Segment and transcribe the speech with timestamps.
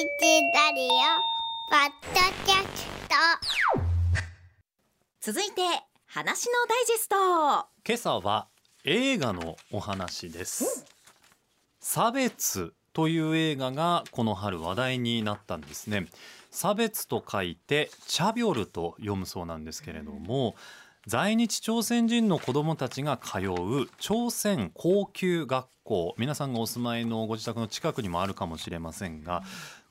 [0.00, 0.88] ラリオ
[1.68, 3.14] ポッドキャスト。
[5.20, 5.60] 続いて
[6.06, 7.16] 話のダイジェスト。
[7.86, 8.48] 今朝は
[8.86, 10.86] 映画のお話です。
[11.80, 16.06] 差別という映画がこの春話題になったんですね。
[16.50, 20.56] 差別と書いてチャビョルと読むそうなんですけれども
[21.06, 26.14] 在日朝鮮人の子どもたちが通う朝鮮高級学校。
[26.18, 29.42] 皆さんがお住まいのご自宅の近くにもあるかもしれませんが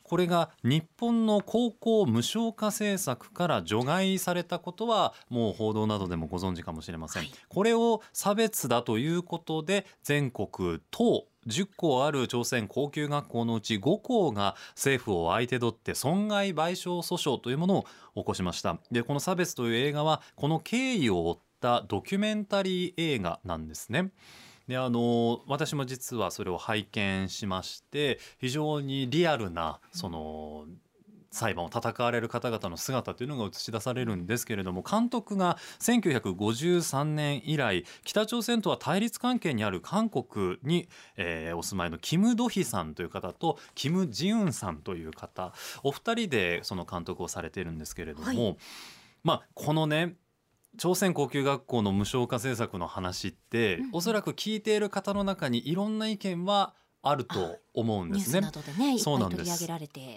[0.10, 7.31] これが日本の高校無償化政策から除外されたことはもう報道などでもご存知かもしれません、はい。
[7.48, 18.80] これを差別だということで全国等10校ある朝鮮高級学校のうち5校が政府を相手取って損害賠償訴訟というものを起こしました。
[18.91, 24.09] でこの差別という映画はこの経緯を追ったドキュメンタリー映画なんですね
[24.70, 30.66] であの私も実はそれを拝見しまして非常にリアルなその
[31.32, 48.58] 裁判を戦われる方々の姿というのが映し出されるんですけれども監督が1953年以来北朝鮮とは対立関係にある韓国に、えーお住まいのキム・ドヒさんという方とキム・ジウンさんという方お二人でその監督をされているんですけれども、はい。
[49.23, 50.14] まあこのね
[50.80, 58.42] 朝鮮高級学校の無償化政策の話って、うんおそらく聞いている方の中にいろんな意見はあると思うんですね。
[59.00, 59.67] そうなんです。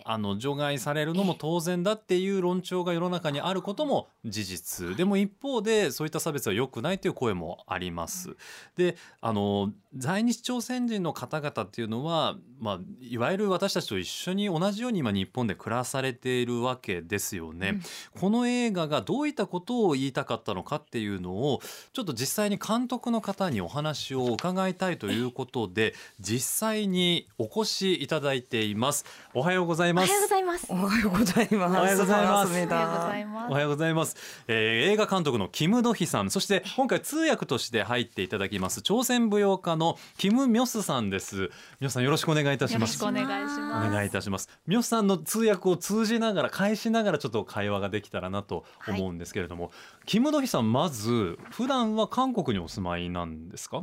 [0.05, 4.97] あの除外されるのも当然だっていう論調が世の中にあることも事実。
[4.97, 8.37] でも一方でそういった差別は良くないという声もあります。
[8.77, 17.81] であの在日朝鮮人の方々っていうのは、まあ、いわゆる私たちと一緒に同じように今日本で暮らされているわけですよね。
[18.19, 21.61] この映画がどういったことを言いたかったのかっていうのを
[21.93, 29.06] ちょっと実際に監督の方にお話を伺いたいということで実際にお越しいただいています。
[29.34, 30.12] おはようございおはます。
[30.14, 31.78] ようございますおはようございます。
[31.78, 34.16] おはようございます 반갑습니다 おはようございますおはようございます、
[34.48, 43.88] えー映画監督のキム・ドヒさんそして今回通訳として入っていただきます朝鮮舞踊家のキム・ミョスさんです皆さんよろしくお願いいたしますよろしくお願いします。
[43.88, 49.72] お願いいたしますミョスさんの通訳を通じながら返しながらちょっと会話ができたらなと思うんですけれども、
[50.06, 53.82] キム・ドヒさんまず普段は韓国にお住まいなんですか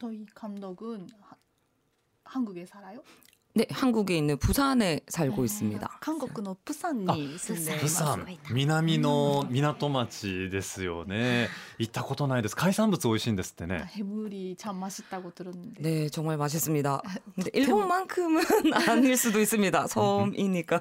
[0.00, 1.23] 저희 감독은 하-
[2.25, 3.03] 한국에 살아요?
[3.54, 5.98] 네, 한국에 있는 부산에 살고 있습니다.
[6.00, 7.84] 한국のプサンに住んでいます。
[7.84, 17.02] プサン南の港町ですよね行ったことないです海産物美味しいんですってね 해물이 참 맛있다고 들었는데 네, 정말 맛있습니다.
[17.34, 18.44] 근데 일본만큼은
[18.88, 19.88] 아닐 수도 있습니다.
[19.88, 20.80] 섬이니까.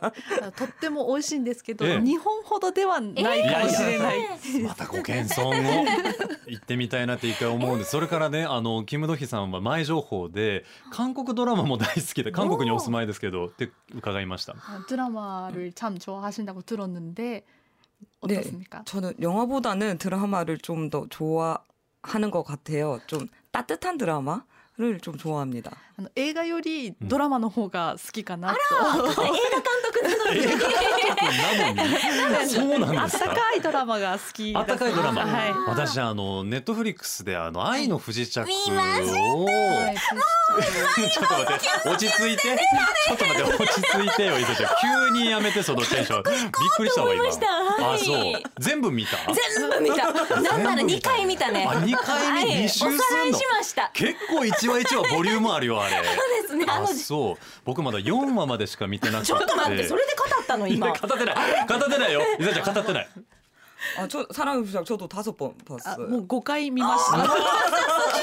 [0.55, 4.19] とっても美味しいんですけど、ええ日本ほどではないかもしれない。
[4.63, 5.53] またご謙遜を
[6.47, 14.55] 行ってみたいなって一回思うんですそれからねあのキム・ドヒさんは前情報で韓国ドラマも大好きで韓国 に お住まいですけどって伺いました
[14.87, 17.43] 드라마를 참 좋아하신다고 들었는데
[18.21, 18.83] 어떻습니까?
[18.85, 22.99] 저는 영화보다는 드라마를 좀 더 좋아하는 것 같아요.
[23.07, 25.71] 좀 따뜻한 드라마를 좀 좋아합니다.
[25.97, 28.55] あの映画よりドラマの方が好きかなと。
[28.55, 29.33] 映画監
[29.85, 32.48] 督 なのに。
[32.48, 33.18] そうなんあっです。
[33.18, 35.52] かたかいドラマが好きだあったかいドラマ、はい。
[35.68, 39.96] 私あのネットフリックスであの愛の不時着を、はい
[40.54, 42.42] ちょっと待って落ち着いて。
[42.42, 44.70] ちょっと待って落ち着いてよ伊勢ちゃん。
[45.12, 46.22] 急にやめてそのテンション。
[46.22, 46.32] びっ
[46.76, 47.24] くりしたわ今。
[47.26, 48.42] あそう。
[48.60, 49.16] 全部見た？
[49.32, 50.12] 全部見た。
[50.40, 51.66] なんなら2回見たね。
[51.68, 52.62] あ二回見はい。
[52.62, 52.88] 二周すん
[53.32, 53.38] の？
[53.94, 55.96] 結構一話一話ボリュームあるよあれ。
[55.96, 56.04] そう
[56.42, 56.66] ですね。
[56.68, 57.36] あそう。
[57.64, 59.26] 僕まだ4話までしか見てなくて。
[59.26, 60.88] ちょっと待ってそれで語ったの今。
[60.88, 61.34] 語ってない。
[61.68, 62.20] 語ってないよ。
[62.38, 63.08] 伊沢ちゃん語ってない。
[63.98, 66.00] あ、ちょ、サラウフさん、ちょっとたそぽんパス。
[66.00, 67.18] もう五回見ました。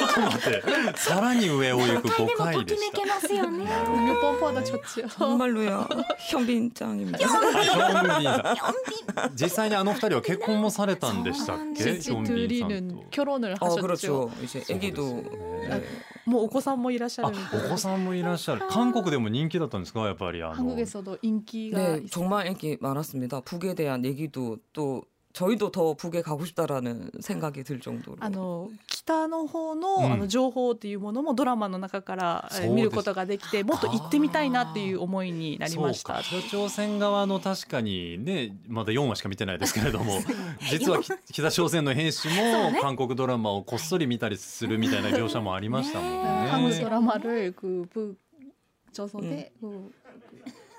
[0.00, 5.06] ちょっと待ってさらに上を行く5回でも回でしたときめけますよね 몇 번 보다 좋지요.
[5.09, 5.88] 정말로요.
[6.31, 7.19] 현빈짱입니다.
[7.27, 13.82] あヒョンビンさん実際にあの二人は結婚もされたんでしたっけヒ 지 ョンビン 둘 さん 이는 と 결혼을 어, 하셨죠.
[13.82, 14.31] 그렇죠.
[14.43, 15.82] 이제 そうです 아기도 ね
[16.27, 17.37] 뭐 お子さんもいらっしゃある。
[17.54, 22.07] お子さんもいらっしゃる韓国でも人気だったんですかやっぱりあの 한국에서도 인기가 네, 있어요.
[22.09, 23.41] 정말 인기 많았습니다.
[23.42, 28.16] 북에 대한 얘기도 또 저희도 더 북에 가고 싶다라는 생각이 들 정도로.
[28.21, 40.21] あの北の方の,、うんあの情報っていうものもドラマの中からえーそうです見ることができてもっと行ってみたいなっていう思いになりましたそうか北朝鮮側の確かにねまだ4話しか見てないですけれども
[40.71, 46.51] 実はき北朝鮮の兵士も韓国ドラマをこっそり見たりするみたいな描写もありましたもんね。
[46.51, 49.92] 한국 드라마를 그 북조선에 그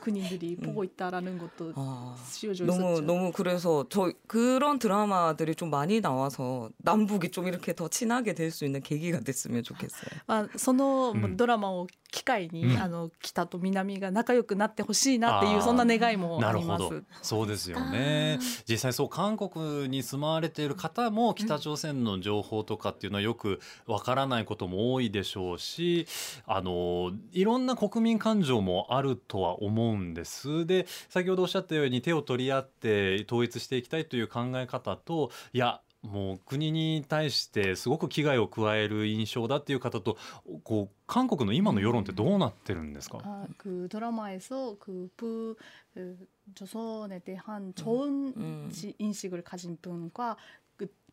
[0.02, 0.66] 군인들이 음.
[0.68, 2.16] 보고 있다라는 것도 아.
[2.30, 3.02] 씌워져 너무 있었죠.
[3.06, 8.64] 너무 그래서 저 그런 드라마들이 좀 많이 나와서 남북이 좀 이렇게 더 친하게 될 수
[8.64, 10.22] 있는 계기가 됐으면 좋겠어요.
[10.28, 17.02] まあ、そのうんドラマを機会に、うんあの北と南が仲良くなってほしいなっていうそんな願いもありますなるほど。
[17.22, 26.08] そうですよね実際そう韓国に住まわれている方も北朝鮮の情報とかっていうのはよくわからないことも多いでしょうし
[26.46, 40.18] あのいろんな国民感情もあるとは思うん ですで先ほどおっしゃったように手を取り合って統一していきたいという考え方といやもう国に対してすごく危害を加える印象だっていう方と
[40.64, 45.56] こう韓国の今の世論ってどうなってるんですか、 아, 그 드라마에서 그 부,
[45.94, 46.18] 그
[46.56, 48.70] 조선에 대한 좋은 음.
[48.72, 50.61] 지- 인식을 가진 분과 그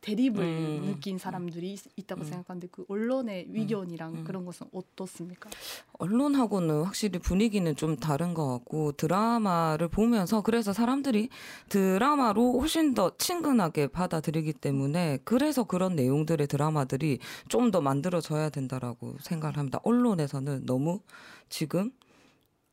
[0.02, 0.82] 대립을 음.
[0.86, 2.26] 느낀 사람들이 있- 있다고 음.
[2.26, 4.24] 생각하는데 그 언론의 위견이랑 음.
[4.24, 5.50] 그런 것은 어떻습니까?
[5.94, 11.30] 언론하고는 확실히 분위기는 좀 다른 것 같고 드라마를 보면서 그래서 사람들이
[11.70, 19.58] 드라마로 훨씬 더 친근하게 받아들이기 때문에 그래서 그런 내용들의 드라마들이 좀 더 만들어져야 된다라고 생각을
[19.58, 19.80] 합니다.
[19.84, 21.02] 언론에서는 너무
[21.50, 21.92] 지금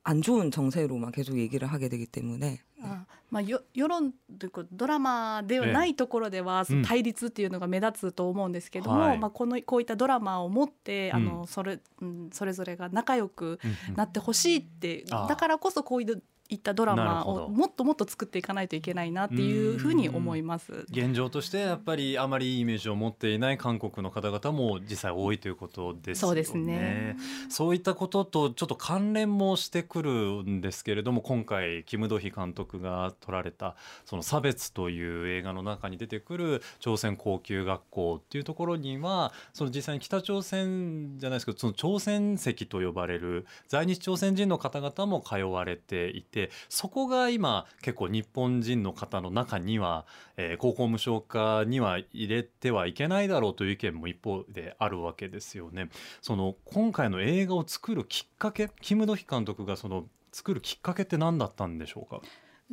[0.05, 6.83] 안 좋은 정세로만 계속 얘기를 하게 되기 때문에 あまあ、よ世論というかドラマではないところでは、うん。
[6.83, 9.19] 対立っていうのが目立つと思うんですけども、はい。
[9.19, 13.97] まあ、このこういったドラマを持って、あうのそれうんそれぞれが仲良くうんうん。
[13.97, 20.87] なってほしいって、だからこそこういういったドラマをもっともっと作っていかないといけないなっていうふうに思います。
[20.91, 26.29] 現状としてやっぱりあまりいいイメージを持っていない韓国の方々も実際多いということですよね。
[26.29, 27.17] そうですね
[27.49, 30.11] そういったこととちょっと関連もしてくる
[30.45, 46.36] んですけれども今回キム・ドヒ監督が撮られたその差別という映画の中に出てくる朝鮮高級学校っていうところにはその実際に北朝鮮じゃないですけどその朝鮮籍と呼ばれる在日朝鮮人の方々も通われていて
[46.70, 50.06] そこが今結構日本人の方の中には、
[50.38, 55.90] えー高校無償化には入れてはいけないだろうという意見も一方であるわけですよね。
[56.22, 62.22] その今回の映画を作るきっかけキム・ドヒ監督がその作るきっかけって何だったんでしょうか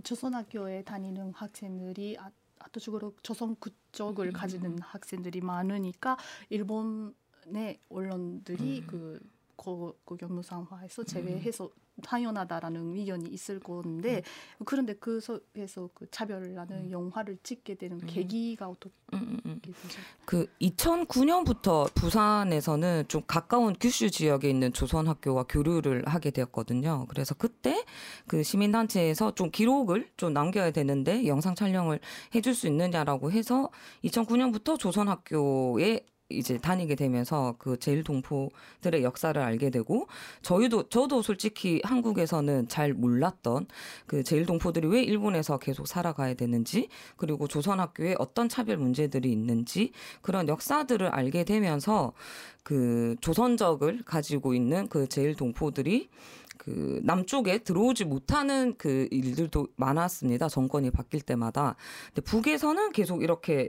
[0.02, 2.30] 조선학교에 다니는 학생들이 아,
[2.60, 6.16] 아토식으로 조선 국적을 가지는 학생들이 많으니까
[6.50, 8.86] 일본의 언론들이 음.
[8.86, 9.26] 그 고,
[10.06, 11.69] 고교무상화에서 제외해서
[12.01, 14.24] 당연하다라는 의견이 있을 건데
[14.65, 18.07] 그런데 그 속에서 그 차별이라는 영화를 찍게 되는 음.
[18.07, 19.62] 계기가 어떻게 음, 음, 음.
[19.62, 19.77] 되죠?
[20.25, 27.06] 그 2009년부터 부산에서는 좀 가까운 규슈 지역에 있는 조선 학교와 교류를 하게 되었거든요.
[27.10, 27.86] 그래서 그때
[28.27, 32.00] 그 시민단체에서 좀 기록을 좀 남겨야 되는데 영상 촬영을
[32.33, 33.69] 해줄 수 있느냐라고 해서
[34.04, 40.07] 2009년부터 조선 학교에 이제 다니게 되면서 그 제일 동포들의 역사를 알게 되고
[40.41, 43.67] 저희도 저도 솔직히 한국에서는 잘 몰랐던
[44.07, 49.91] 그 제일 동포들이 왜 일본에서 계속 살아가야 되는지 그리고 조선 학교에 어떤 차별 문제들이 있는지
[50.21, 52.13] 그런 역사들을 알게 되면서
[52.63, 56.09] 그 조선적을 가지고 있는 그 제일 동포들이
[56.57, 60.47] 그 남쪽에 들어오지 못하는 그 일들도 많았습니다.
[60.47, 61.75] 정권이 바뀔 때마다.
[62.13, 63.67] 근데 북에서는 계속 이렇게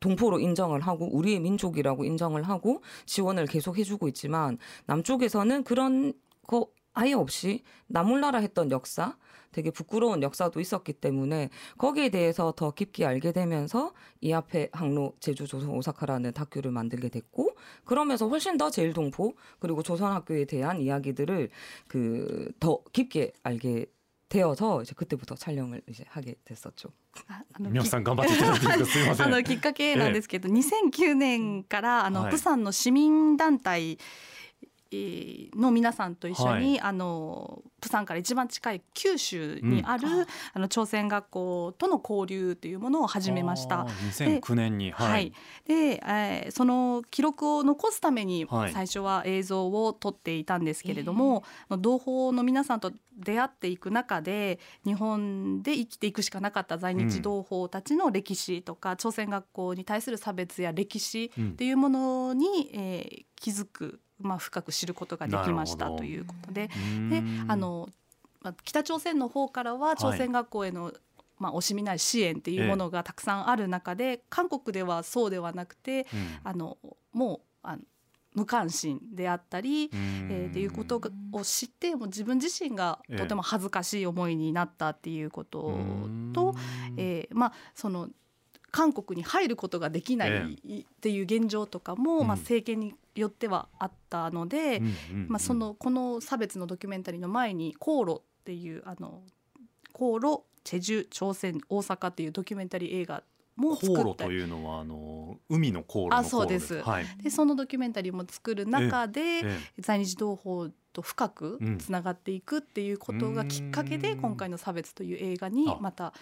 [0.00, 6.12] 동포로 인정을 하고 우리의 민족이라고 인정을 하고 지원을 계속 해주고 있지만 남쪽에서는 그런
[6.46, 9.16] 거 아예 없이 나몰라라 했던 역사
[9.52, 15.46] 되게 부끄러운 역사도 있었기 때문에 거기에 대해서 더 깊게 알게 되면서 이 앞에 항로 제주
[15.46, 17.50] 조선 오사카라는 다큐를 만들게 됐고
[17.84, 21.48] 그러면서 훨씬 더 제일 동포 그리고 조선 학교에 대한 이야기들을
[21.88, 23.86] 그 더 깊게 알게
[24.29, 26.89] 되어서 이제 그때부터 촬영을 이제 하게 됐었죠.
[27.27, 33.97] ああの皆さん頑張っていただいていいですかすいませんあのきっかけなんですけど、2009年からあの、はいプサンの市民団体えー
[34.92, 36.80] の皆さんと一緒に、はい。
[36.80, 40.06] あのプサンから一番近い九州にある、
[40.52, 43.82] あの朝鮮学校との交流というものを始めました。
[43.82, 43.86] あ。
[43.86, 44.90] ー2009年に。
[44.90, 45.32] はい、
[45.66, 48.72] で、えーその記録を残すためにはい。
[48.72, 61.50] 最初は映像を撮っていたんですけれども、同胞の皆さんと出会っていく中で日本で生きていくしかなかった在日同胞たちの歴史とか、朝鮮学校に対する差別や歴史うん。
[61.50, 66.68] っていうものに、えー気づく、まあ、深く知ることができましたということで。
[66.68, 67.46] でん。
[67.48, 67.88] あの、
[68.40, 70.92] まあ、北朝鮮の方からは朝鮮学校への、
[71.38, 76.40] まあ、惜しみない支援っていうものがたくさんある中で、韓国ではそうではなくてうん。
[76.44, 76.78] あの
[77.12, 77.82] もうあの
[78.34, 85.76] 無関心であったり、えーっていうことがを知ってもう自分自身がとても恥ずかしい思いになったっていうこと
[86.32, 86.54] と、
[86.96, 88.08] えーまあその
[88.70, 92.26] 韓国に入ることができないえっていう現状とかも、うん。
[92.28, 94.80] まあ、政権によってはあったので、
[95.28, 99.22] まあ、そのこの差別のドキュメンタリーの前に航路っていうあの
[99.92, 103.22] 航路チェジュ朝鮮大阪っていうドキュメンタリー映画
[103.56, 104.24] も航路作った。
[104.24, 106.82] りというのはあの海の航路のあそうです。
[106.82, 107.06] はい。
[107.22, 114.20] でそのドキュメンタリーも作る中で、ええ在日同胞と深くうんつながっていくっていうことがきっかけで、うん。
[114.20, 115.78] 今回の「差別」という映画にあ。
[115.80, 116.14] また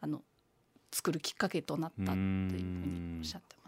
[0.00, 0.22] あの
[0.92, 3.61] 作るきっかけとなったっていうふうにおっしゃってます。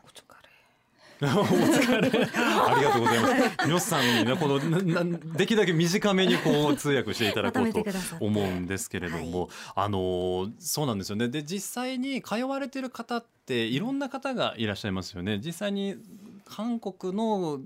[1.22, 2.08] お疲れ。
[2.08, 3.66] ありがとうございます。
[3.66, 7.84] みょさんにねこのななできるだけ短めにこう通訳していただこうと
[8.20, 11.28] 思うんですけれども、あのそうなんですよね。
[11.28, 15.40] で実際に通われてる方っていろんな方がいらっしゃいますよね。
[15.44, 15.96] 実際に
[16.44, 17.60] 韓国の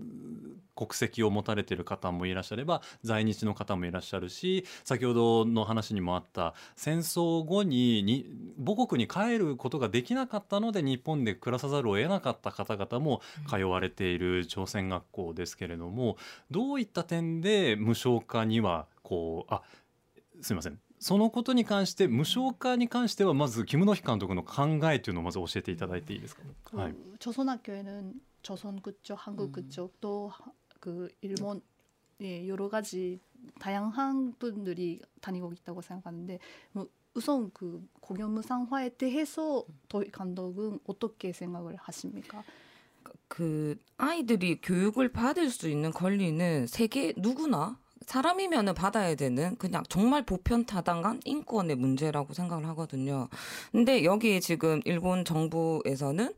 [0.77, 8.25] 国籍を持たれている方もいらっしゃれば在日の方もいらっしゃるし先ほどの話にもあった戦争後にに
[8.63, 16.18] 母国に帰ることができなかったので日本で暮らさざるを得なかった方々も通われている朝鮮学校ですけれども
[16.51, 19.62] どういった点で無償化にはこうあ
[20.42, 30.51] すみませんそのことに関して無償化に関してはまずキム・ノヒ監督の考えというのをまず教えていただいていいですか、 그 はい 조선학교에는 조선 그쪽, 한국 그쪽 또 그
[31.20, 31.61] 일본
[32.20, 33.20] 예, 여러 가지
[33.61, 36.38] 다양한 분들이 다니고 있다고 생각하는데
[36.73, 42.42] 뭐 우선 그 공연 무상화에 대해서 도희 감독은 어떻게 생각을 하십니까?
[43.28, 51.20] 그 아이들이 교육을 받을 수 있는 권리는 세계 누구나 사람이면은 받아야 되는 그냥 정말 보편타당한
[51.25, 53.28] 인권의 문제라고 생각을 하거든요.
[53.70, 56.32] 근데 여기에 지금 일본 정부에서는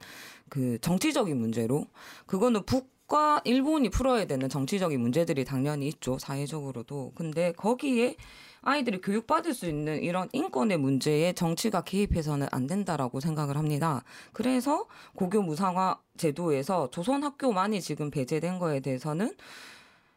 [0.49, 1.87] 그 정치적인 문제로
[2.27, 6.17] 그거는 북 과 일본이 풀어야 되는 정치적인 문제들이 당연히 있죠.
[6.21, 7.11] 사회적으로도.
[7.17, 8.15] 근데 거기에
[8.63, 14.05] 아이들이 교육받을 수 있는 이런 인권의 문제에 정치가 개입해서는 안 된다라고 생각을 합니다.
[14.33, 14.87] 그래서
[15.17, 19.35] 고교 무상화 제도에서 조선 학교만이 지금 배제된 거에 대해서는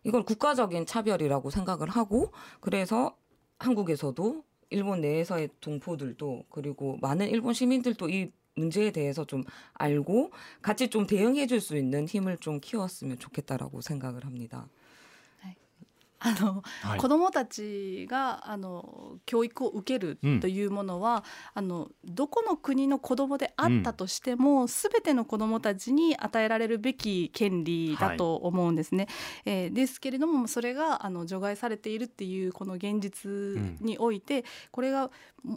[0.03, 3.15] 이걸 국가적인 차별이라고 생각을 하고 그래서
[3.57, 9.43] 한국에서도 일본 내에서의 동포들도 그리고 많은 일본 시민들도 이 문제에 대해서 좀
[9.73, 10.31] 알고
[10.61, 14.69] 같이 좀 대응해 줄 수 있는 힘을 좀 키웠으면 좋겠다라고 생각을 합니다.
[16.23, 16.99] あの、はい。
[16.99, 29.07] 子どもたちがあの教育を受けるうんというものは、あのどこの国の子どもであったとしても、すべての子どもたちに与えられるべき権利だと思うんですね。
[29.45, 33.29] えーですけれどもそれがあの除外されているっていうこの現実
[33.81, 35.11] において、これが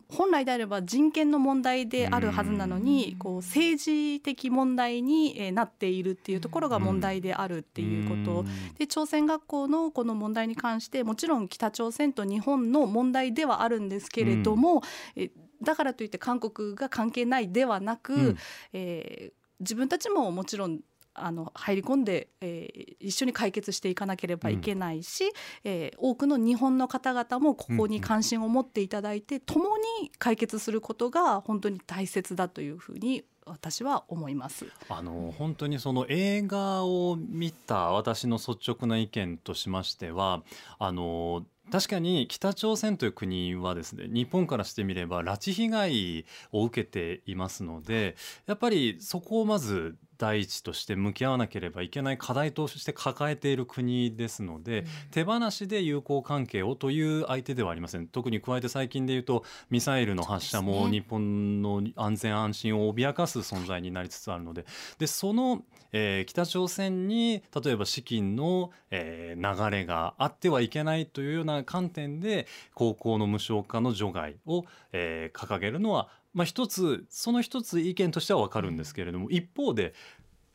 [0.08, 8.44] 本来であれば人権の問題であるはずなのに、こう政治的問題にえーなっているっていうところが問題であるっていうこと。
[8.78, 14.82] で朝鮮学校のこの問題に関してもちろん北朝鮮と日本の問題ではあるんですけれども、
[15.14, 15.30] え
[15.62, 18.36] だからといって韓国が関係ないではなく、うん。
[18.72, 20.80] えー自分たちももちろん
[21.14, 25.32] あの入り込んで、えー一緒に解決していかなければいけないし、
[25.64, 34.66] えー多くの日本の方々もここに関心を持っていただいて、共に解決することが本当に大切だというふうに私は思います。
[34.88, 40.42] あの本当にその映画を見た私の率直な意見としましては
[40.78, 58.08] あの確かに北朝鮮という国はですね日本からしてみれば拉致被害を受けていますのでやっぱりそこをまず第一として向き合わなければいけない課題として抱えている国ですので、手放しで友好関係をという相手ではありません。
[58.08, 64.64] 特に加えて最近で言うとミサイルの発射も日本の安全安心を脅かす存在になりつつあるので。
[64.98, 79.94] でその、えー北朝鮮に例えば資金の、えー流れがあってはいけないというような観点で高校の無償化の除外を、えー掲げるのは、まあ、一つその一つ意見としては分かるんですけれども、一方で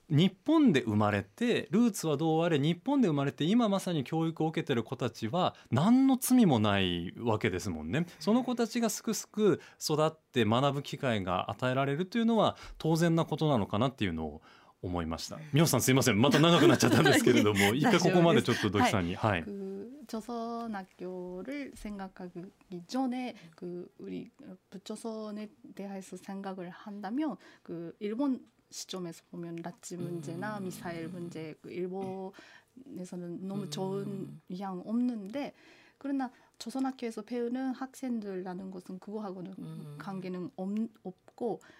[0.09, 8.05] 日本で生まれてルーツはどうあれ日本で生まれて今まさに教育を受けてる子たちは何の罪もないわけですもんね。
[8.19, 14.41] その子たちがすくすく育って学ぶ機会が与えられるというのは当然なことなのかなっていうのを
[14.82, 15.38] 思いました。
[15.52, 19.42] みおさんすいませんまた長くなっちゃったんですけれども 一回ここまでちょっと土井さんにはい。
[19.42, 24.30] 그 조선학교를 생각하기 전에 그 우리
[24.70, 34.82] 북조선에 대해서 생각을 한다면 그 일본 시점에서 보면拉致문제나 미사일 문제 그 일본에서는 너무 좋은 영향
[34.84, 35.54] 없는데
[35.98, 40.68] 그러나 조선학교에서 배우는 학생들라는 것은 그거하고는 관계는 없,
[41.02, 41.79] 없고 음,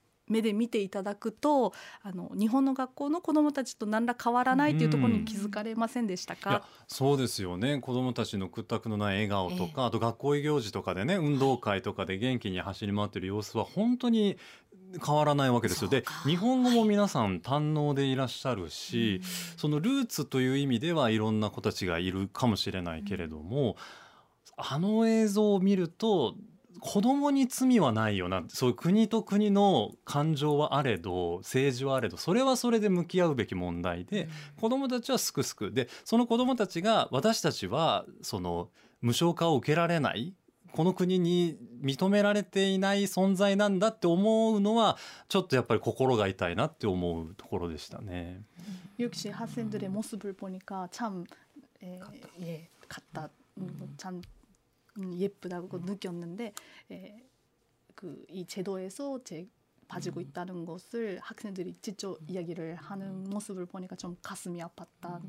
[0.31, 7.79] 目で見ていただくとあの日本の学校の子どもたちと何ら変わらないというところに気づかれませんでしたいやか、そうですよね。
[7.79, 14.37] 子どもたちの屈託のない笑顔とか、あと学校行事とかでね運動会とかで元気に走り回ってる様子は本当に
[15.05, 15.89] 変わらないわけですよ。
[15.89, 19.21] で日本語も皆さん堪能でいらっしゃるし、
[19.57, 23.75] そのルーツという意味ではいろんな子たちがいるかもしれないけれども、
[24.57, 26.35] あの映像を見ると
[26.80, 34.28] 子供に罪はないよなそういう国と国の感情はあれど政治はあれどそれはそれで向き合うべき問題で、
[34.60, 38.68] 子供たちはすくすくでその子供たちが私たちはその
[39.00, 40.34] 無償化を受けられない
[40.72, 48.42] この国に認められていない存在なんだって思うのはちょっとやっぱり心が痛いなって思うところでしたね。
[48.98, 51.24] 역시 학생들의 모습을 보니까 참
[51.82, 52.00] 에,
[52.40, 53.28] 예, 같다.
[53.58, 54.22] 음, 참
[54.97, 56.53] 음, 예쁘다고 느꼈는데
[56.91, 57.29] 에,
[57.95, 59.47] 그이 제도에서 제
[59.87, 65.21] 빠지고 있다는 것을 학생들이 직접 이야기를 하는 모습을 보니까 좀 가슴이 아팠다.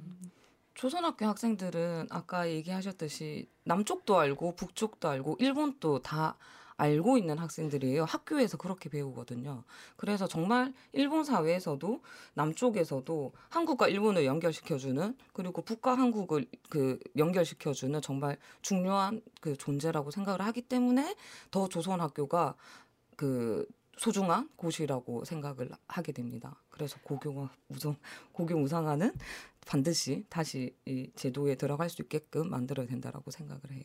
[0.75, 6.37] 조선학교 학생들은 아까 얘기하셨듯이 남쪽도 알고 북쪽도 알고 일본도 다
[6.83, 8.05] 알고 있는 학생들이에요.
[8.05, 9.63] 학교에서 그렇게 배우거든요.
[9.97, 12.03] 그래서 정말 일본 사회에서도
[12.35, 20.63] 남쪽에서도 한국과 일본을 연결시켜주는 그리고 북과 한국을 그 연결시켜주는 정말 중요한 그 존재라고 생각을 하기
[20.63, 21.15] 때문에
[21.53, 22.57] 더 조선 학교가
[23.17, 23.65] 그
[23.97, 26.57] 소중한 곳이라고 생각을 하게 됩니다.
[26.71, 27.95] 그래서 고교 우상
[28.33, 29.13] 고교 우상화는
[29.67, 33.85] 반드시 다시 이 제도에 들어갈 수 있게끔 만들어야 된다라고 생각을 해요.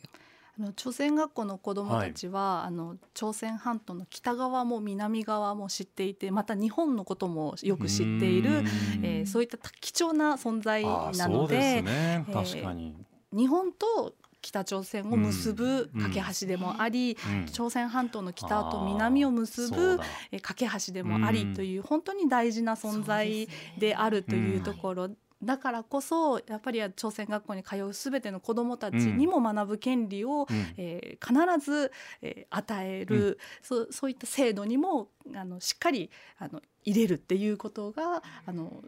[0.58, 8.64] あの朝鮮学校の子どもたちは、あの朝鮮半島の北側も南側も知っていてまた日本のこともよく知っている、
[9.02, 12.94] えーそういった貴重な存在なのでえー確かに、
[13.32, 16.02] 日本と北朝鮮を結ぶうん。
[16.02, 17.46] 架け橋でもあり、うん。
[17.46, 19.98] 朝鮮半島の北と南を結ぶ
[20.42, 23.48] 架け橋でもありという本当に大事な存在
[23.78, 25.10] であるというところ。
[25.42, 30.74] だからこそやっぱり朝鮮学校に通うすべての子どもたちにも学ぶ権利を、うん。
[30.76, 31.92] えー必ず、
[32.22, 38.82] えー与える、そうそういった制度にもあのしっかりあの入れるっていうことがあの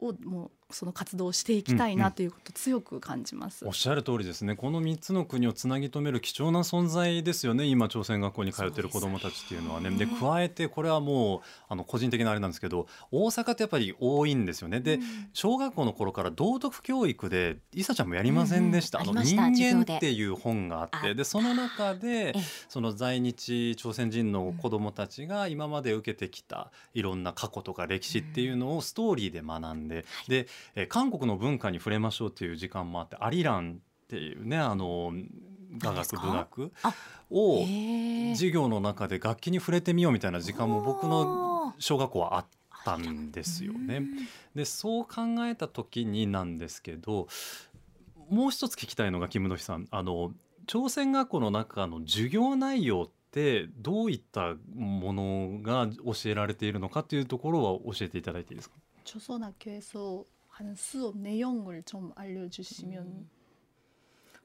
[0.00, 3.66] をもうその活動をしていきたいなということを強く感じます。
[3.66, 4.54] おっしゃる通りですね。
[4.54, 7.64] この3つの国をつなぎ止める貴重な存在ですよね。
[7.64, 9.88] 今朝鮮学校に通ってる子どもたちっていうのはね。
[9.90, 14.80] で加えてこれはもうあの個人的なあれなんですけど大阪ってやっぱり多いんですよね。
[14.80, 15.00] で、
[15.32, 19.08] 小学校の頃から道徳教育でいさちゃんもやりませんでした、うん。
[19.08, 22.42] うんあの人間っていう本があってたでその中でええ。
[22.68, 35.12] その在日朝鮮人の子どもたちが今まで受けてきたいろんな過去とか歴史っていうのをストーリーで学んで、で、えー、韓国の文化に触れましょうという時間もあってアリランっていうねあの
[35.82, 36.72] 雅楽舞楽
[37.30, 37.64] を
[38.34, 42.46] 授業の中で楽器に触れてみようみたいな時間も僕の小学校はあっ
[42.84, 44.02] たんですよね。
[44.54, 45.10] でそう考
[45.46, 47.28] えた時になんですけど
[48.30, 50.32] もう一つ聞きたいのがキム・ドヒさんあの
[50.66, 58.76] 朝鮮学校の中の授業内容ってどういったものが教えられているのかというところは教えていただいていいですか？
[59.04, 59.80] 조선학교
[60.58, 63.28] 하는 수업 내용을 좀 알려주시면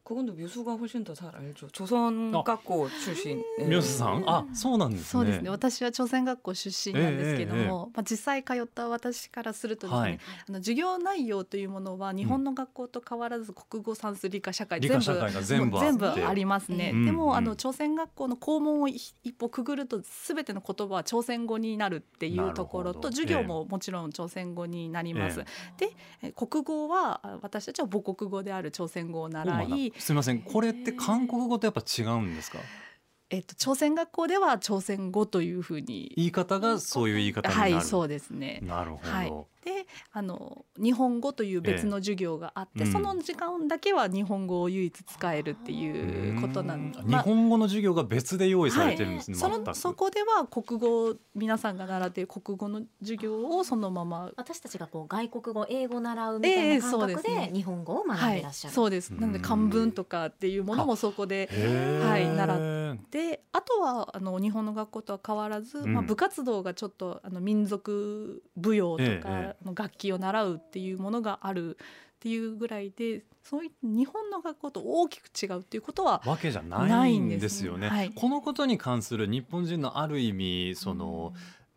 [0.09, 1.69] 그건도 묘수가 훨씬 더 잘 알죠.
[1.69, 3.45] 조선학교 출신.
[3.59, 3.67] 네.
[3.67, 25.45] ミョスさんあそうなんですそうですねね私は朝鮮学校出身なんですけども、まあ、実際通った私からするとですね、はいあの授業内容というものは日本の学校と変わらず国語算数理科社会理科社会が全部あって全部ありますね、うんでも、うんあの朝鮮学校の校門を一一歩くぐると全ての言葉は朝鮮語になるっていうところなるほどと授業ももちろん朝鮮語になります、え
[25.77, 25.91] で
[26.23, 30.42] え国語はあ私たちは母国語である朝鮮語を習い、 すみません。
[30.42, 32.60] これって韓国語とやっぱ違うんですか？
[33.30, 36.14] えっと、朝鮮学校では朝鮮語というふうに。
[36.16, 38.60] 言い方がそういう言い方になる、はいそうですね。
[38.62, 42.92] なるほど、はいであの日本語という別の授業があって、ええ。
[42.92, 49.68] その時間だけは日本語を唯一使えるっていうことなんでうーん日本語の授業が別で用意されてるんですね、そ全く。
[49.68, 58.74] のそこでは国語皆さんが習っている国語の授業をそのまま私たちがこう外国語英語習うみたいな感覚で日本語を学んはいでらっしゃる。
[58.74, 59.12] そうです。
[59.12, 61.50] なのでうん漢文とかっていうものもそこで
[62.04, 65.94] はい習であとはあの日本の学校とは変わらず、うん。
[65.94, 71.78] まあ、部活動がちょっとあの民族舞踊とか、ええあの楽器を習うっていうものがあるっ
[72.20, 77.90] ていうぐらいでそういった日本の学校と大きく違うっていうことはわけじゃなないいんんでですすよね。
[77.90, 78.12] はい。
[78.12, 81.34] このことに関する日本人のある意味その、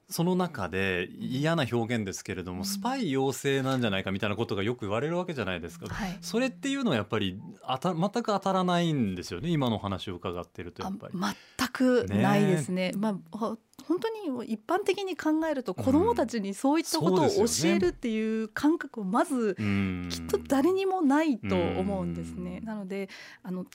[0.09, 5.92] その中で嫌な表現ですけれども、スパイ養成なんじゃないかみたいなことがよく言われるわけじゃないですか。
[5.92, 11.19] はいそれっていうのはやっぱりあた全く当たらないんですよね今の話を伺ってるとやっぱり。
[11.21, 12.92] あ全くないですね。
[12.97, 22.61] まあほ本当に一般的に考えると子どもたちにそういったことを教えるっていう感覚をまずうんきっと誰にもないと思うんですね。
[22.61, 23.09] なので
[23.42, 23.66] あの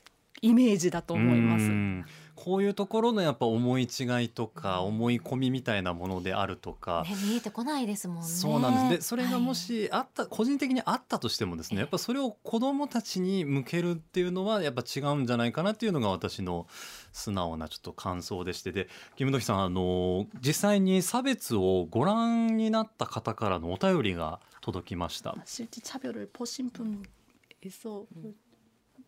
[0.42, 1.64] イメージだと思います。
[1.64, 2.05] うん
[2.37, 8.24] こういうところのやっぱ思い違いとか思い込みみたいなものであるとか、ね、見えてこないですもんね。
[8.24, 16.66] そうなんですでそれがもはいしあった、個人的にあったとしてもですねやっぱそれを子どもたちに向けるっていうのはやっぱ違うんじゃないかなっていうのが私の
[17.11, 25.35] 素直なちょっと感想でしてでキム・ドヒさんあの実際に差別をご覧になった方からのお便りが届きました。
[25.46, 28.05] 실제 차별을 보신 분에서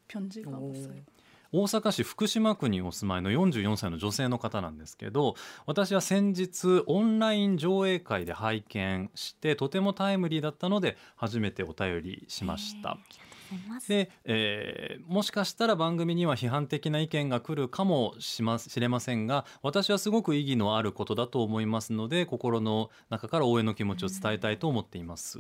[0.09, 1.12] 편지가 왔어요.
[1.54, 5.36] 大阪市福島区にお住まいの44歳の女性の方なんですけど
[5.68, 12.92] 私は先日オンライン上映会で拝見してとてもタイムリーだったので初めてお便りしました。
[12.92, 13.20] ありがと
[13.52, 13.88] うございます。
[13.90, 25.40] で、えーもしかしたら番組には批判的な意見が来るかもしましれませんが私はすごく意義のあることだと思いますので心の中から応援の気持ちを伝えたいと思っています。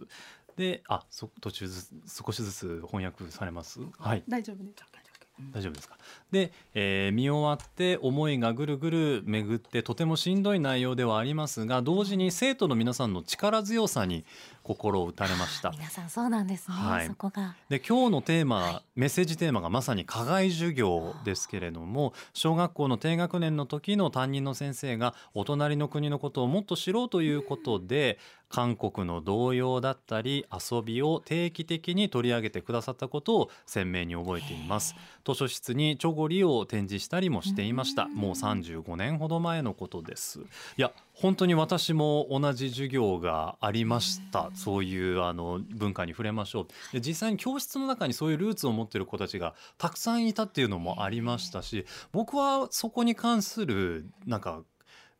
[0.57, 3.79] であそ途中ずつ少しずつ翻訳されます？
[3.97, 5.02] はい大丈夫です。
[5.51, 5.97] 大丈夫ですか？
[6.31, 14.25] で、えー見終わって思いがぐるぐる巡ってとてもしんどい内容ではありますが同時に生徒の皆さんの力強さに
[14.63, 16.75] 心を打たれました皆さんそうなんですね。
[16.75, 17.55] はいそこが。
[17.69, 28.19] で今日のテーマ、はいメッセージテーマがまさに課外授業ですけれども小学校の低学年の時の担任の先生がお隣の国のことをもっと知ろうということで
[28.53, 34.93] 韓国の童謡だったり遊びを定期的に取り上げてくださったことを鮮明に覚えています。
[35.25, 38.07] 図書室にチョゴリを展示したりもしていました。
[38.09, 40.39] もう35年ほど前のことです。
[40.39, 40.43] い
[40.77, 44.51] や本当に私も同じ授業がありました。
[44.53, 46.67] そういうあの文化に触れましょう。
[46.93, 54.61] で実際に教室の中にそういうルーツを持っている子たちがたくさんいたっていうのもありましたし僕はそこに関するなんか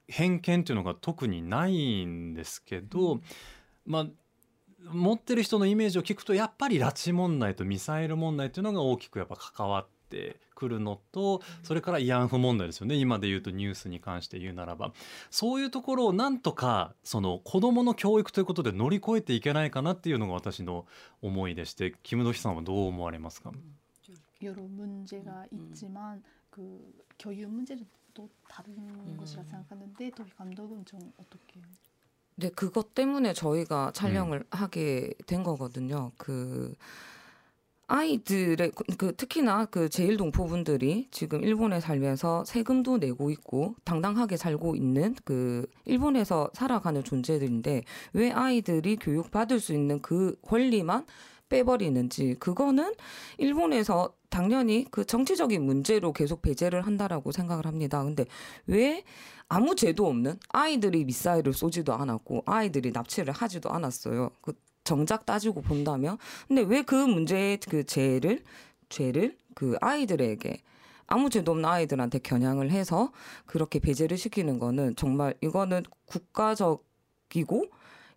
[0.07, 3.21] 偏見っていうのが特にないんですけど、
[3.85, 4.07] まあ
[4.93, 14.93] 持ってる人のイメージを聞くとやっぱり拉致問題とミサイル問題っていうのが大きくやっぱ関わってくるのとそれから慰安婦問題ですよね今で言うとニュースに関して言うならば
[15.31, 20.87] そういうところをなんとかその子どもの教育ということで乗り越えていけないかなっていうのが私の
[21.23, 23.53] 思いでしてキム・ドヒさんはどう思われますか
[24.41, 31.62] 여러 문제가 있지만 그 교육 문제는 또 다른 것이라 생각하는데 도희 감독은 좀 어떻게?
[32.36, 36.12] 네, 그것 때문에 저희가 촬영을 하게 된 거거든요.
[36.18, 36.74] 그
[37.88, 44.76] 아이들의 그, 그 특히나 그 제일 동포분들이 지금 일본에 살면서 세금도 내고 있고 당당하게 살고
[44.76, 51.06] 있는 그 일본에서 살아가는 존재들인데 왜 아이들이 교육 받을 수 있는 그 권리만
[51.54, 52.96] 빼버리는지 그거는
[53.38, 58.04] 일본에서 당연히 그 정치적인 문제로 계속 배제를 한다라고 생각을 합니다.
[58.04, 58.26] 근데
[58.66, 59.04] 왜
[59.48, 64.32] 아무 죄도 없는 아이들이 미사일을 쏘지도 않았고 아이들이 납치를 하지도 않았어요.
[64.42, 68.44] 그 정작 따지고 본다면 근데 왜 그 문제의 그 죄를
[68.90, 70.60] 죄를 그 아이들에게
[71.06, 73.12] 아무 죄도 없는 아이들한테 겨냥을 해서
[73.46, 77.68] 그렇게 배제를 시키는 거는 정말 이거는 국가적이고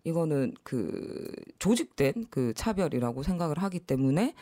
[0.07, 4.33] 이거는 그 조직된 그 차별이라고 생각을 하기 때문에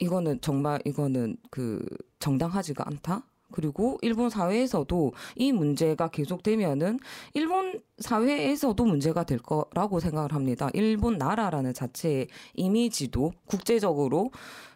[0.00, 1.84] 이거는 정말 이거는 그
[2.18, 3.24] 정당하지가 않다.
[3.50, 6.98] 그리고 일본 사회에서도 이 문제가 계속되면은
[7.34, 10.68] 일본 사회에서도 문제가 될 거라고 생각을 합니다.
[10.74, 14.30] 일본 나라라는 자체의 이미지도 국제적으로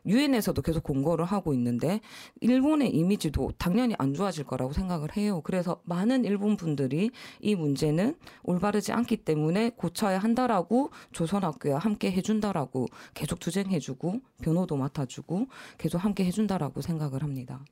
[0.07, 2.01] 유엔에서도 계속 공고를 하고 있는데
[2.41, 5.43] 일본의 이미지도 당연히 안 좋아질 거라고 생각을 해요.
[5.45, 13.39] 그래서 많은 일본 분들이 이 문제는 올바르지 않기 때문에 고쳐야 한다라고 조선학교와 함께 해준다라고 계속
[13.39, 15.47] 투쟁해주고 변호도 맡아주고
[15.79, 17.65] 계속 함께 해준다라고 생각을 합니다.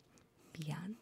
[0.61, 0.95] 미 안.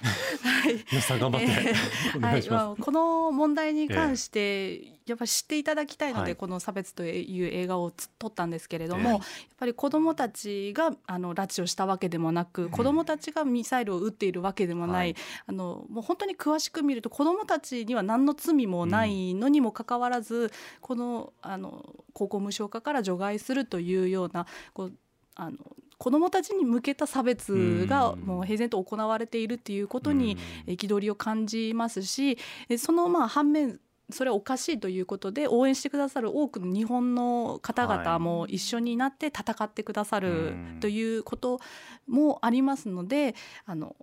[0.90, 1.74] 皆さん頑張って
[2.16, 6.36] お願いあこの問題に関して、やっぱり知っていただきたいので、はい。
[6.36, 9.20] この差別という映画を撮ったんですけれども、ええやっ
[9.58, 15.14] ぱり子どもたちがあの拉致をしたわけでもなく、子どもたちがミサイルを撃っているわけでもない。
[15.46, 24.94] あのもう本当に詳しく見ると子どもたちには何の罪もないのにもかかわらず、このあの高校無償化から除外するというようなこう
[25.40, 25.56] あの
[25.96, 28.20] 子どもたちに向けた差別がうん。
[28.20, 40.78] もう平然と行われているっていうことに憤りを感じますしえそのまあ反面それはおかしいということで応援してくださる多くの日本の方々も一緒になって戦ってくださるうん。
[40.80, 41.60] ということ
[42.06, 43.94] もありますのであの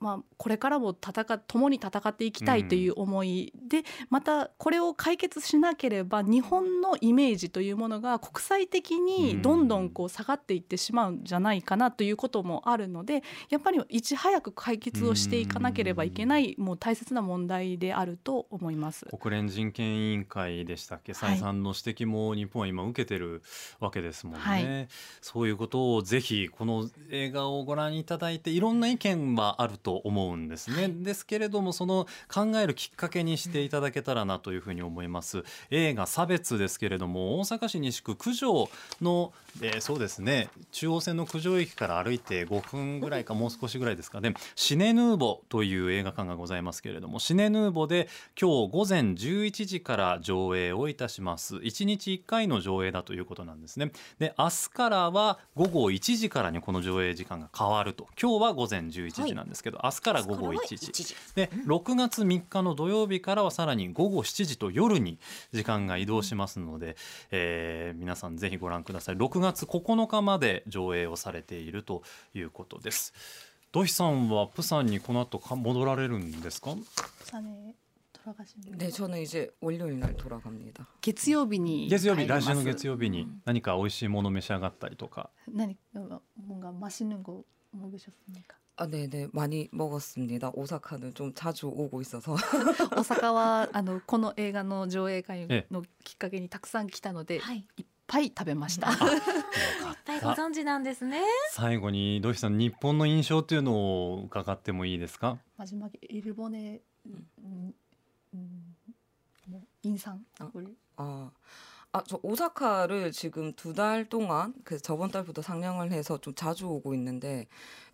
[0.00, 19.06] まあ、これからも戦共に戦っていきたいという思いで、またこれを解決しなければ日本のイメージというものが国際的にどんどんこう下がっていってしまうんじゃないかなということもあるのでやっぱりいち早く解決をしていかなければいけないもう大切な問題であると思います。
[19.20, 23.42] 国連人権委員会でしたっけ、再三の指摘も日本は今受けてる
[23.80, 24.88] わけですもんね、はい、
[25.20, 35.44] そういうことをぜひこの映画をご覧いただいていろんな意見はあると思うんですね、はい、ですけれどもその考えるきっかけにしていただけたらなというふうに思います。
[35.70, 38.68] 映画差別ですけれども大阪市西区九条
[39.00, 44.34] の、えー、そうですね中央線の九条駅から歩いて5分ぐらいかもう少しぐらいですかね。
[44.54, 48.08] シネヌーボという映画館がございますけれどもシネヌーボで
[48.40, 51.56] 今日午前11時から上映をいたします。
[51.56, 53.92] 1日1回の上映だということなんですね。
[54.18, 58.08] で明日からは午後1時からにこの上映時間が変わると。
[58.20, 65.19] 今日は午前11時なんですけど、は明日から午後1時で6月3日の土曜日からはさらに午後7時と夜に
[65.53, 66.95] 時間が移動しますので、
[67.31, 73.13] えー、皆さんぜひご覧ください6月9日まで上映をされているということです
[73.71, 76.71] 土井さんはプサンにこの後か戻られるんですか
[78.77, 90.51] 네저는이제월요일날돌아갑니다月曜日に月曜日来週の月曜日に何か美味しいもの召し上がったりとか何뭔가맛있는거먹으셨습니까 아, 네, 네, 많이 먹었습니다.
[90.53, 92.33] 오사카는 좀 자주 오고 있어서.
[92.33, 92.37] 大
[93.03, 97.35] 阪はあのこの映画の上映会のきっかけにたくさん来たので、
[97.77, 98.89] いっぱい食べました。
[101.51, 103.73] 最後に土井さん日本の印象っていうの
[104.13, 105.37] を伺ってもいいですか？
[105.57, 106.81] 마지막에 일본의
[109.47, 111.31] 뭐 인상 을 아,
[111.92, 116.94] 아, 저 오사카를 지금 두 달 동안 그 저번 달부터 상영을 해서 좀 자주 오고
[116.94, 117.46] 있는데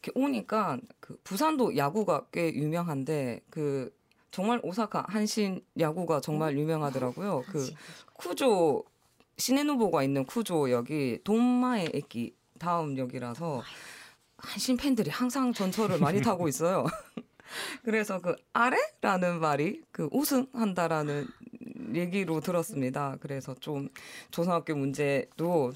[0.02, 3.94] 이렇게 오니까 그 부산도 야구가 꽤 유명한데 그
[4.30, 7.44] 정말 오사카 한신 야구가 정말 유명하더라고요.
[7.50, 7.70] 그
[8.14, 8.84] 쿠조
[9.38, 13.62] 시네누보가 있는 쿠조역이 돈마의駅 다음 역이라서
[14.38, 16.86] 한신 팬들이 항상 전철을 많이 타고 있어요.
[17.84, 21.28] 그래서 그 아래라는 말이 그 우승한다라는
[21.96, 23.16] 얘기로 들었습니다.
[23.20, 23.88] 그래서 좀
[24.30, 25.72] 조선학교 문제도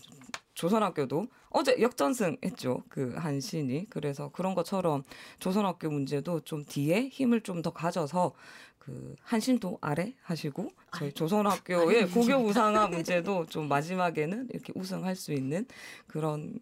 [0.54, 2.82] 조선학교도 어제 역전승 했죠.
[2.88, 3.86] 그 한 신이.
[3.90, 5.02] 그래서 그런 것처럼
[5.38, 8.32] 조선학교 문제도 좀 뒤에 힘을 좀 더 가져서
[8.78, 15.66] 그 한신도 아래 하시고 저희 조선학교의 고교 우상화 문제도 좀 마지막에는 이렇게 우승할 수 있는
[16.06, 16.58] 그런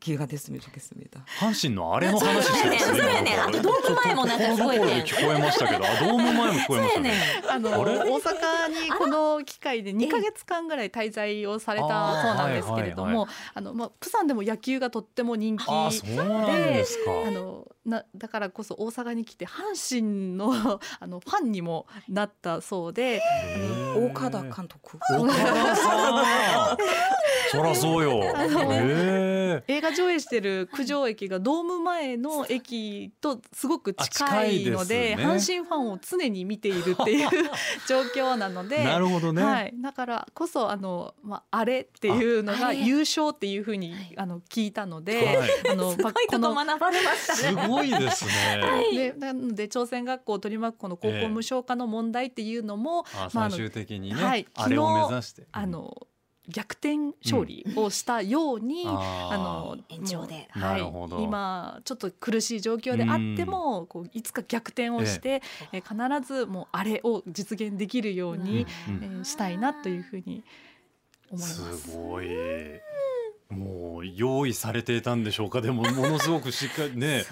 [0.00, 1.24] 기회가 됐으면 좋겠습니다.
[1.38, 2.98] 한신のあれの話してますね。
[3.00, 3.36] そうやね。
[3.36, 4.86] あとドーム前もなんか聞こえて。
[5.04, 7.12] 聞こえましたけど、あドーム前も聞こえましたね。
[7.48, 11.86] あの大阪にこの機会で2ヶ月間ぐらい滞在をされた
[12.22, 15.90] そうなんですけれども、あのまあプサンでも野球がとっても人気で、あ
[17.30, 23.20] のなだからこそ大阪に来て阪神の あのファンにもなったそうで、
[23.94, 24.96] 大岡田監督。
[24.96, 26.76] 岡田さん。
[27.55, 28.21] そらそうよ。
[29.67, 37.29] 映画上映してる九条駅がドーム前の駅とすごく近いので、ね、阪神ファンを常に見ているっていう
[37.87, 39.43] 状況なので、なるほどね。
[39.43, 47.51] はい、だからこそあのまああれっていうのが優勝っていうふうにあの聞いたので、はい、あの この学ばれました。
[47.51, 47.61] ね。
[47.61, 48.91] すごいですね。
[48.93, 56.07] でなので朝鮮学校を取り巻くこの高校無償化の問題っていうのも、えー、まあ最終的にね、はい、あれを目指して、あの
[56.49, 70.43] 逆転勝利をしたように、うん、あの延長で、はい、今ちょっと苦しい状況であっても、うん、こういつか逆転をして、ええ必ずもうあれを実現できるように、うん、えー、したいなというふうに
[71.31, 71.77] 思います。
[71.77, 72.27] すごい
[73.50, 77.24] もう用意されていたんでしょうかでもも のすごくしっかりね